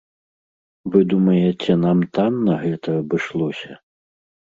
Вы 0.93 1.01
думаеце, 1.11 1.75
нам 1.85 1.97
танна 2.19 2.55
гэта 2.63 2.89
абышлося? 3.03 3.71